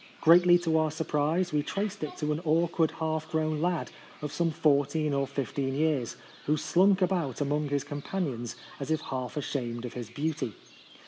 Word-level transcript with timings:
Greatly 0.19 0.57
to 0.57 0.79
our 0.79 0.89
surprise 0.89 1.53
we 1.53 1.61
traced 1.61 2.03
it 2.03 2.17
to 2.17 2.31
an 2.31 2.41
awkward 2.43 2.89
half 2.89 3.29
grown 3.29 3.61
lad, 3.61 3.91
of 4.23 4.33
some 4.33 4.49
fourteen 4.49 5.13
or 5.13 5.27
fifteen 5.27 5.75
years, 5.75 6.15
who 6.47 6.57
slunk 6.57 7.03
about 7.03 7.39
among 7.39 7.69
his 7.69 7.83
companions 7.83 8.55
as 8.79 8.89
if 8.89 8.99
half 8.99 9.37
ashamed 9.37 9.85
of 9.85 9.93
his 9.93 10.09
beauty. 10.09 10.53